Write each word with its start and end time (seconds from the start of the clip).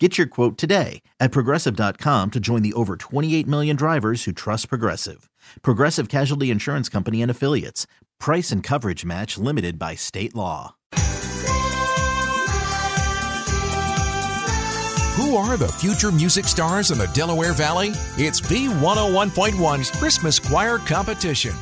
Get 0.00 0.18
your 0.18 0.26
quote 0.26 0.58
today 0.58 1.02
at 1.20 1.30
progressive.com 1.30 2.32
to 2.32 2.40
join 2.40 2.62
the 2.62 2.72
over 2.72 2.96
28 2.96 3.46
million 3.46 3.76
drivers 3.76 4.24
who 4.24 4.32
trust 4.32 4.68
Progressive. 4.68 5.30
Progressive 5.62 6.08
Casualty 6.08 6.50
Insurance 6.50 6.88
Company 6.88 7.22
and 7.22 7.30
Affiliates. 7.30 7.86
Price 8.18 8.50
and 8.50 8.60
coverage 8.60 9.04
match 9.04 9.38
limited 9.38 9.78
by 9.78 9.94
state 9.94 10.34
law. 10.34 10.74
Who 15.14 15.36
are 15.36 15.56
the 15.56 15.72
future 15.80 16.10
music 16.10 16.46
stars 16.46 16.90
in 16.90 16.98
the 16.98 17.06
Delaware 17.14 17.52
Valley? 17.52 17.90
It's 18.16 18.40
B101.1's 18.40 19.92
Christmas 19.92 20.40
Choir 20.40 20.78
Competition. 20.78 21.54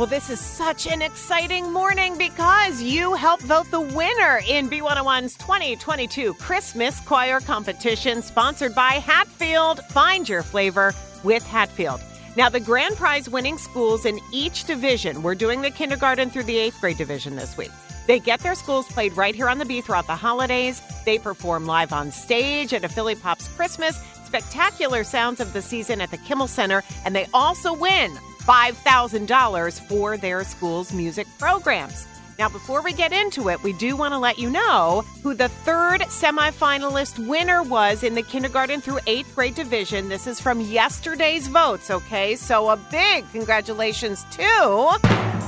Well, 0.00 0.06
this 0.06 0.30
is 0.30 0.40
such 0.40 0.86
an 0.86 1.02
exciting 1.02 1.74
morning 1.74 2.16
because 2.16 2.80
you 2.80 3.12
helped 3.12 3.42
vote 3.42 3.70
the 3.70 3.82
winner 3.82 4.40
in 4.48 4.70
B101's 4.70 5.36
2022 5.36 6.32
Christmas 6.32 6.98
Choir 7.00 7.38
Competition, 7.40 8.22
sponsored 8.22 8.74
by 8.74 8.92
Hatfield. 8.92 9.84
Find 9.90 10.26
your 10.26 10.42
flavor 10.42 10.94
with 11.22 11.42
Hatfield. 11.42 12.00
Now, 12.34 12.48
the 12.48 12.60
grand 12.60 12.96
prize 12.96 13.28
winning 13.28 13.58
schools 13.58 14.06
in 14.06 14.18
each 14.32 14.64
division, 14.64 15.22
we're 15.22 15.34
doing 15.34 15.60
the 15.60 15.70
kindergarten 15.70 16.30
through 16.30 16.44
the 16.44 16.56
eighth 16.56 16.80
grade 16.80 16.96
division 16.96 17.36
this 17.36 17.58
week. 17.58 17.70
They 18.06 18.20
get 18.20 18.40
their 18.40 18.54
schools 18.54 18.86
played 18.86 19.14
right 19.18 19.34
here 19.34 19.50
on 19.50 19.58
the 19.58 19.66
B 19.66 19.82
throughout 19.82 20.06
the 20.06 20.16
holidays. 20.16 20.80
They 21.04 21.18
perform 21.18 21.66
live 21.66 21.92
on 21.92 22.10
stage 22.10 22.72
at 22.72 22.84
a 22.84 22.88
Philly 22.88 23.16
Pops 23.16 23.48
Christmas, 23.48 24.00
spectacular 24.24 25.04
sounds 25.04 25.40
of 25.40 25.52
the 25.52 25.60
season 25.60 26.00
at 26.00 26.10
the 26.10 26.16
Kimmel 26.16 26.48
Center, 26.48 26.82
and 27.04 27.14
they 27.14 27.26
also 27.34 27.74
win 27.74 28.18
$5,000 28.40 29.80
for 29.88 30.16
their 30.16 30.44
school's 30.44 30.92
music 30.92 31.26
programs. 31.38 32.06
Now, 32.38 32.48
before 32.48 32.80
we 32.80 32.94
get 32.94 33.12
into 33.12 33.50
it, 33.50 33.62
we 33.62 33.74
do 33.74 33.96
want 33.96 34.14
to 34.14 34.18
let 34.18 34.38
you 34.38 34.48
know 34.48 35.04
who 35.22 35.34
the 35.34 35.50
third 35.50 36.00
semifinalist 36.02 37.28
winner 37.28 37.62
was 37.62 38.02
in 38.02 38.14
the 38.14 38.22
kindergarten 38.22 38.80
through 38.80 39.00
eighth 39.06 39.34
grade 39.34 39.54
division. 39.54 40.08
This 40.08 40.26
is 40.26 40.40
from 40.40 40.62
yesterday's 40.62 41.48
votes, 41.48 41.90
okay? 41.90 42.36
So 42.36 42.70
a 42.70 42.78
big 42.78 43.30
congratulations 43.32 44.24
to. 44.30 45.39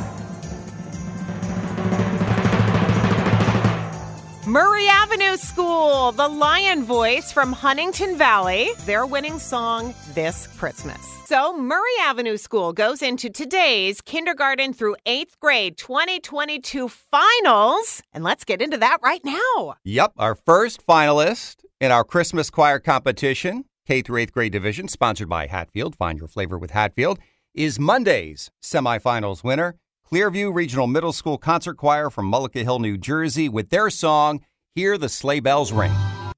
Murray 4.52 4.86
Avenue 4.86 5.38
School, 5.38 6.12
the 6.12 6.28
Lion 6.28 6.84
Voice 6.84 7.32
from 7.32 7.54
Huntingdon 7.54 8.18
Valley, 8.18 8.72
their 8.84 9.06
winning 9.06 9.38
song 9.38 9.94
this 10.12 10.46
Christmas. 10.58 11.00
So, 11.24 11.56
Murray 11.56 11.96
Avenue 12.02 12.36
School 12.36 12.74
goes 12.74 13.00
into 13.00 13.30
today's 13.30 14.02
kindergarten 14.02 14.74
through 14.74 14.96
eighth 15.06 15.40
grade 15.40 15.78
2022 15.78 16.90
finals. 16.90 18.02
And 18.12 18.22
let's 18.24 18.44
get 18.44 18.60
into 18.60 18.76
that 18.76 18.98
right 19.02 19.24
now. 19.24 19.76
Yep, 19.84 20.12
our 20.18 20.34
first 20.34 20.86
finalist 20.86 21.64
in 21.80 21.90
our 21.90 22.04
Christmas 22.04 22.50
choir 22.50 22.78
competition, 22.78 23.64
K 23.86 24.02
through 24.02 24.18
eighth 24.18 24.34
grade 24.34 24.52
division, 24.52 24.86
sponsored 24.86 25.30
by 25.30 25.46
Hatfield. 25.46 25.96
Find 25.96 26.18
your 26.18 26.28
flavor 26.28 26.58
with 26.58 26.72
Hatfield, 26.72 27.18
is 27.54 27.78
Monday's 27.78 28.50
semifinals 28.62 29.42
winner. 29.42 29.76
Clearview 30.12 30.54
Regional 30.54 30.88
Middle 30.88 31.14
School 31.14 31.38
Concert 31.38 31.78
Choir 31.78 32.10
from 32.10 32.30
Mullica 32.30 32.62
Hill, 32.62 32.80
New 32.80 32.98
Jersey, 32.98 33.48
with 33.48 33.70
their 33.70 33.88
song, 33.88 34.44
Hear 34.74 34.98
the 34.98 35.08
Sleigh 35.08 35.40
Bells 35.40 35.72
Ring. 35.72 35.90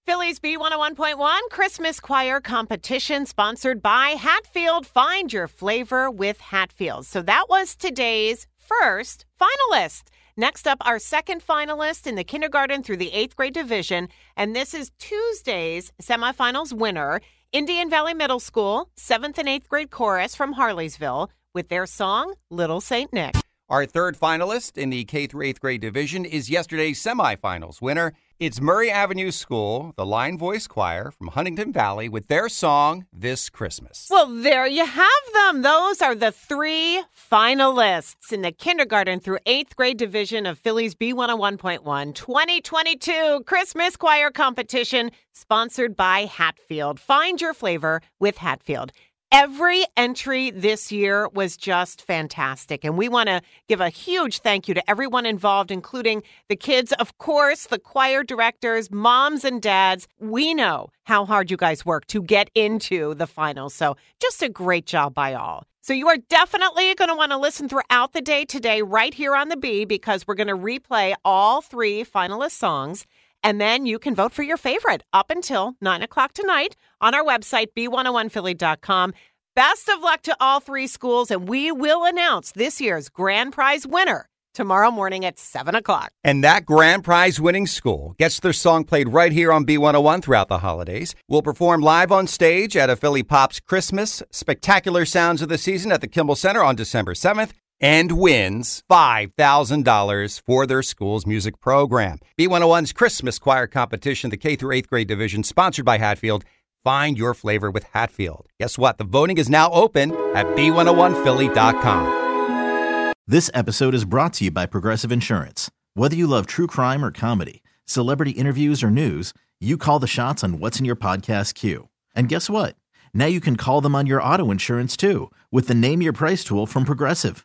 Phillies 0.06 0.38
B101.1 0.38 1.40
Christmas 1.50 1.98
Choir 1.98 2.40
Competition 2.40 3.26
sponsored 3.26 3.82
by 3.82 4.10
Hatfield. 4.10 4.86
Find 4.86 5.32
your 5.32 5.48
flavor 5.48 6.08
with 6.08 6.38
Hatfield. 6.38 7.06
So 7.06 7.20
that 7.22 7.46
was 7.48 7.74
today's 7.74 8.46
first 8.56 9.26
finalist. 9.40 10.04
Next 10.36 10.68
up, 10.68 10.78
our 10.82 11.00
second 11.00 11.44
finalist 11.44 12.06
in 12.06 12.14
the 12.14 12.22
kindergarten 12.22 12.84
through 12.84 12.98
the 12.98 13.10
eighth 13.10 13.34
grade 13.34 13.54
division. 13.54 14.06
And 14.36 14.54
this 14.54 14.72
is 14.72 14.92
Tuesday's 15.00 15.92
semifinals 16.00 16.72
winner, 16.72 17.20
Indian 17.50 17.90
Valley 17.90 18.14
Middle 18.14 18.38
School, 18.38 18.90
seventh 18.94 19.36
and 19.36 19.48
eighth 19.48 19.68
grade 19.68 19.90
chorus 19.90 20.36
from 20.36 20.54
Harleysville, 20.54 21.28
with 21.52 21.70
their 21.70 21.86
song, 21.86 22.34
Little 22.52 22.80
St. 22.80 23.12
Nick. 23.12 23.34
Our 23.74 23.86
third 23.86 24.16
finalist 24.16 24.78
in 24.78 24.90
the 24.90 25.02
K 25.02 25.26
through 25.26 25.46
8th 25.46 25.58
grade 25.58 25.80
division 25.80 26.24
is 26.24 26.48
yesterday's 26.48 27.02
semifinals 27.02 27.82
winner. 27.82 28.12
It's 28.38 28.60
Murray 28.60 28.88
Avenue 28.88 29.32
School, 29.32 29.92
the 29.96 30.06
Line 30.06 30.38
Voice 30.38 30.68
Choir 30.68 31.10
from 31.10 31.26
Huntingdon 31.26 31.72
Valley 31.72 32.08
with 32.08 32.28
their 32.28 32.48
song 32.48 33.06
This 33.12 33.50
Christmas. 33.50 34.06
Well, 34.08 34.28
there 34.28 34.68
you 34.68 34.86
have 34.86 35.24
them. 35.32 35.62
Those 35.62 36.00
are 36.00 36.14
the 36.14 36.30
three 36.30 37.02
finalists 37.32 38.32
in 38.32 38.42
the 38.42 38.52
kindergarten 38.52 39.18
through 39.18 39.38
8th 39.44 39.74
grade 39.74 39.96
division 39.96 40.46
of 40.46 40.56
Phillies 40.56 40.94
B101.1 40.94 42.14
2022 42.14 43.42
Christmas 43.44 43.96
Choir 43.96 44.30
Competition 44.30 45.10
sponsored 45.32 45.96
by 45.96 46.26
Hatfield. 46.26 47.00
Find 47.00 47.40
your 47.40 47.52
flavor 47.52 48.02
with 48.20 48.36
Hatfield. 48.36 48.92
Every 49.36 49.84
entry 49.96 50.52
this 50.52 50.92
year 50.92 51.28
was 51.28 51.56
just 51.56 52.00
fantastic. 52.00 52.84
And 52.84 52.96
we 52.96 53.08
want 53.08 53.26
to 53.26 53.42
give 53.66 53.80
a 53.80 53.88
huge 53.88 54.38
thank 54.38 54.68
you 54.68 54.74
to 54.74 54.88
everyone 54.88 55.26
involved, 55.26 55.72
including 55.72 56.22
the 56.48 56.54
kids, 56.54 56.92
of 57.00 57.18
course, 57.18 57.66
the 57.66 57.80
choir 57.80 58.22
directors, 58.22 58.92
moms 58.92 59.44
and 59.44 59.60
dads. 59.60 60.06
We 60.20 60.54
know 60.54 60.90
how 61.02 61.24
hard 61.26 61.50
you 61.50 61.56
guys 61.56 61.84
work 61.84 62.06
to 62.06 62.22
get 62.22 62.48
into 62.54 63.14
the 63.14 63.26
finals. 63.26 63.74
So 63.74 63.96
just 64.20 64.40
a 64.40 64.48
great 64.48 64.86
job 64.86 65.14
by 65.14 65.34
all. 65.34 65.66
So 65.80 65.92
you 65.92 66.06
are 66.06 66.16
definitely 66.16 66.94
going 66.94 67.10
to 67.10 67.16
want 67.16 67.32
to 67.32 67.36
listen 67.36 67.68
throughout 67.68 68.12
the 68.12 68.22
day 68.22 68.44
today, 68.44 68.82
right 68.82 69.12
here 69.12 69.34
on 69.34 69.48
the 69.48 69.56
B, 69.56 69.84
because 69.84 70.28
we're 70.28 70.36
going 70.36 70.46
to 70.46 70.56
replay 70.56 71.12
all 71.24 71.60
three 71.60 72.04
finalist 72.04 72.52
songs. 72.52 73.04
And 73.44 73.60
then 73.60 73.84
you 73.84 73.98
can 73.98 74.14
vote 74.14 74.32
for 74.32 74.42
your 74.42 74.56
favorite 74.56 75.02
up 75.12 75.30
until 75.30 75.74
9 75.82 76.02
o'clock 76.02 76.32
tonight 76.32 76.76
on 77.02 77.14
our 77.14 77.22
website, 77.22 77.68
b101philly.com. 77.76 79.12
Best 79.54 79.88
of 79.90 80.00
luck 80.00 80.22
to 80.22 80.34
all 80.40 80.60
three 80.60 80.86
schools, 80.86 81.30
and 81.30 81.46
we 81.46 81.70
will 81.70 82.04
announce 82.04 82.50
this 82.52 82.80
year's 82.80 83.10
grand 83.10 83.52
prize 83.52 83.86
winner 83.86 84.30
tomorrow 84.54 84.90
morning 84.90 85.26
at 85.26 85.38
7 85.38 85.74
o'clock. 85.74 86.10
And 86.24 86.42
that 86.42 86.64
grand 86.64 87.04
prize 87.04 87.38
winning 87.38 87.66
school 87.66 88.14
gets 88.18 88.40
their 88.40 88.52
song 88.54 88.84
played 88.84 89.10
right 89.10 89.30
here 89.30 89.52
on 89.52 89.66
B101 89.66 90.22
throughout 90.22 90.48
the 90.48 90.58
holidays. 90.58 91.14
Will 91.28 91.42
perform 91.42 91.82
live 91.82 92.10
on 92.10 92.26
stage 92.26 92.76
at 92.76 92.88
a 92.88 92.96
Philly 92.96 93.22
Pops 93.22 93.60
Christmas 93.60 94.22
Spectacular 94.30 95.04
Sounds 95.04 95.42
of 95.42 95.50
the 95.50 95.58
Season 95.58 95.92
at 95.92 96.00
the 96.00 96.08
Kimmel 96.08 96.36
Center 96.36 96.64
on 96.64 96.76
December 96.76 97.12
7th 97.12 97.50
and 97.84 98.10
wins 98.12 98.82
$5,000 98.90 100.42
for 100.46 100.66
their 100.66 100.82
school's 100.82 101.26
music 101.26 101.60
program. 101.60 102.18
B101's 102.38 102.94
Christmas 102.94 103.38
Choir 103.38 103.66
Competition, 103.66 104.30
the 104.30 104.38
K 104.38 104.56
through 104.56 104.74
8th 104.74 104.88
grade 104.88 105.06
division, 105.06 105.44
sponsored 105.44 105.84
by 105.84 105.98
Hatfield. 105.98 106.46
Find 106.82 107.18
your 107.18 107.34
flavor 107.34 107.70
with 107.70 107.84
Hatfield. 107.92 108.46
Guess 108.58 108.78
what? 108.78 108.96
The 108.96 109.04
voting 109.04 109.36
is 109.36 109.50
now 109.50 109.70
open 109.70 110.12
at 110.34 110.46
b101philly.com. 110.56 113.12
This 113.26 113.50
episode 113.52 113.94
is 113.94 114.06
brought 114.06 114.32
to 114.34 114.44
you 114.44 114.50
by 114.50 114.64
Progressive 114.64 115.12
Insurance. 115.12 115.70
Whether 115.92 116.16
you 116.16 116.26
love 116.26 116.46
true 116.46 116.66
crime 116.66 117.04
or 117.04 117.10
comedy, 117.10 117.62
celebrity 117.84 118.30
interviews 118.30 118.82
or 118.82 118.88
news, 118.88 119.34
you 119.60 119.76
call 119.76 119.98
the 119.98 120.06
shots 120.06 120.42
on 120.42 120.58
what's 120.58 120.78
in 120.78 120.86
your 120.86 120.96
podcast 120.96 121.52
queue. 121.52 121.90
And 122.14 122.30
guess 122.30 122.48
what? 122.48 122.76
Now 123.12 123.26
you 123.26 123.42
can 123.42 123.56
call 123.56 123.82
them 123.82 123.94
on 123.94 124.06
your 124.06 124.22
auto 124.22 124.50
insurance 124.50 124.96
too 124.96 125.30
with 125.52 125.68
the 125.68 125.74
Name 125.74 126.00
Your 126.00 126.14
Price 126.14 126.44
tool 126.44 126.66
from 126.66 126.86
Progressive. 126.86 127.44